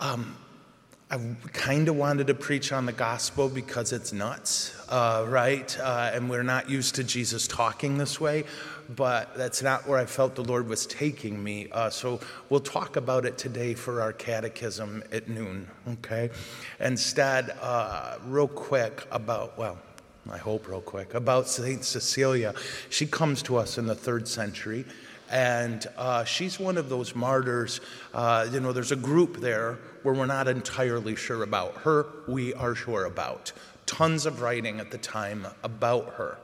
[0.00, 0.36] Um,
[1.10, 1.18] I
[1.52, 5.76] kind of wanted to preach on the gospel because it's nuts, uh, right?
[5.80, 8.44] Uh, and we're not used to Jesus talking this way,
[8.94, 11.68] but that's not where I felt the Lord was taking me.
[11.72, 16.30] Uh, so we'll talk about it today for our catechism at noon, okay?
[16.78, 19.78] Instead, uh, real quick about, well,
[20.30, 21.82] I hope real quick, about St.
[21.82, 22.54] Cecilia.
[22.90, 24.84] She comes to us in the third century.
[25.30, 27.80] And uh, she's one of those martyrs.
[28.14, 31.74] Uh, you know, there's a group there where we're not entirely sure about.
[31.78, 33.52] Her, we are sure about.
[33.86, 36.38] Tons of writing at the time about her.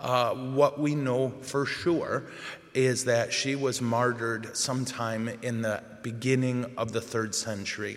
[0.00, 2.24] Uh, what we know for sure
[2.72, 7.96] is that she was martyred sometime in the beginning of the third century.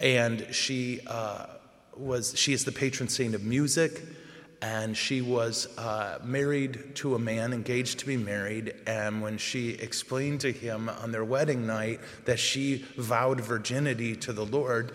[0.00, 1.46] And she uh,
[1.96, 4.02] was, she is the patron saint of music
[4.60, 8.74] and she was uh, married to a man, engaged to be married.
[8.86, 14.32] And when she explained to him on their wedding night that she vowed virginity to
[14.32, 14.92] the Lord,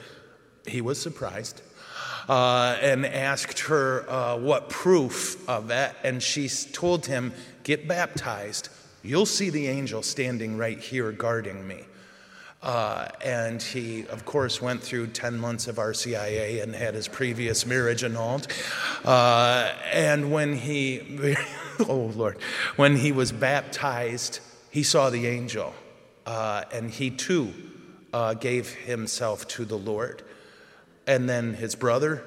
[0.67, 1.61] he was surprised
[2.27, 5.95] uh, and asked her uh, what proof of that.
[6.03, 8.69] And she told him, Get baptized.
[9.03, 11.85] You'll see the angel standing right here guarding me.
[12.63, 17.65] Uh, and he, of course, went through 10 months of RCIA and had his previous
[17.65, 18.47] marriage annulled.
[19.03, 21.35] Uh, and when he,
[21.89, 22.37] oh Lord,
[22.77, 24.39] when he was baptized,
[24.71, 25.73] he saw the angel.
[26.25, 27.53] Uh, and he too
[28.13, 30.23] uh, gave himself to the Lord.
[31.05, 32.23] And then his brother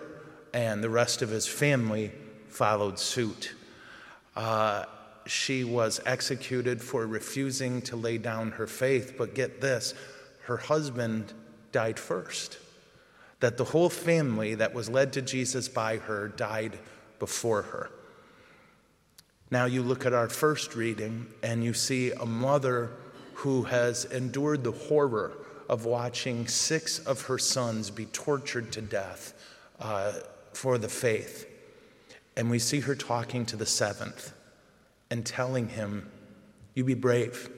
[0.53, 2.13] and the rest of his family
[2.49, 3.55] followed suit.
[4.37, 4.85] Uh,
[5.25, 9.95] she was executed for refusing to lay down her faith, but get this
[10.47, 11.33] her husband
[11.73, 12.59] died first.
[13.41, 16.79] That the whole family that was led to Jesus by her died
[17.19, 17.91] before her.
[19.51, 22.93] Now you look at our first reading and you see a mother
[23.35, 25.33] who has endured the horror
[25.69, 29.35] of watching six of her sons be tortured to death
[29.81, 30.13] uh,
[30.53, 31.47] for the faith.
[32.37, 34.33] And we see her talking to the seventh
[35.11, 36.09] and telling him,
[36.75, 37.51] You be brave,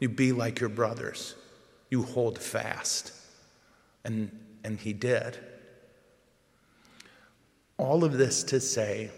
[0.00, 1.34] you be like your brothers
[1.90, 3.12] you hold fast.
[4.04, 4.30] And,
[4.64, 5.38] and he did.
[7.76, 9.10] All of this to say,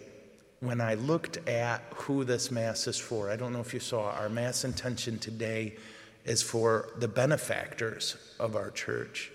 [0.61, 4.11] when I looked at who this Mass is for, I don't know if you saw,
[4.13, 5.77] our Mass intention today
[6.25, 9.33] is for the benefactors of our church.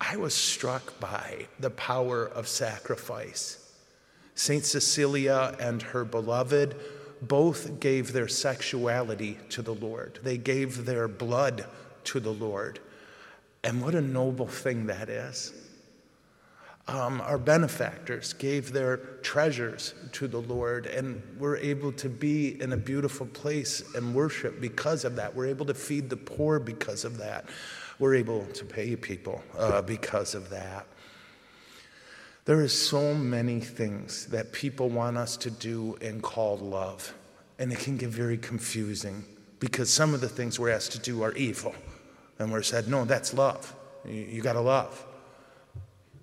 [0.00, 3.72] I was struck by the power of sacrifice.
[4.36, 4.64] St.
[4.64, 6.76] Cecilia and her beloved
[7.20, 11.66] both gave their sexuality to the Lord, they gave their blood
[12.08, 12.80] to the Lord.
[13.64, 15.52] And what a noble thing that is.
[16.86, 22.72] Um, our benefactors gave their treasures to the Lord, and we're able to be in
[22.72, 25.34] a beautiful place and worship because of that.
[25.34, 27.44] We're able to feed the poor because of that.
[27.98, 30.86] We're able to pay people uh, because of that.
[32.46, 37.12] There are so many things that people want us to do and call love,
[37.58, 39.26] and it can get very confusing
[39.60, 41.74] because some of the things we're asked to do are evil.
[42.38, 43.74] And we're said, no, that's love.
[44.04, 45.04] You, you got to love.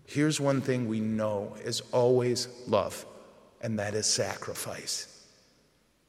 [0.05, 3.05] Here's one thing we know is always love,
[3.61, 5.23] and that is sacrifice.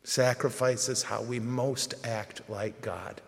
[0.05, 3.21] Sacrifice is how we most act like God.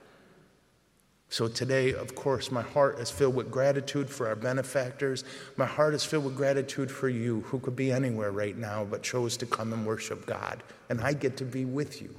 [1.31, 5.25] So today, of course, my heart is filled with gratitude for our benefactors.
[5.57, 9.03] My heart is filled with gratitude for you who could be anywhere right now but
[9.03, 10.63] chose to come and worship God.
[10.89, 12.15] And I get to be with you.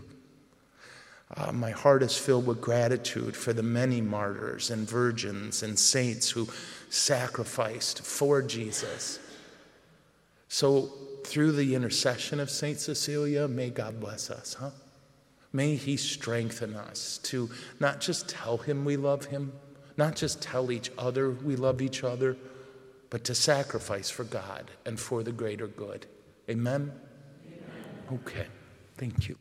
[1.38, 6.30] Uh, my heart is filled with gratitude for the many martyrs and virgins and saints
[6.32, 6.48] who
[6.90, 9.20] sacrificed for Jesus.
[10.48, 10.90] So,
[11.24, 14.72] through the intercession of Saint Cecilia, may God bless us, huh?
[15.54, 19.52] May He strengthen us to not just tell Him we love Him,
[19.98, 22.38] not just tell each other we love each other,
[23.12, 26.08] but to sacrifice for God and for the greater good.
[26.50, 26.92] Amen?
[27.46, 28.22] Amen.
[28.26, 28.48] Okay,
[28.98, 29.38] thank you.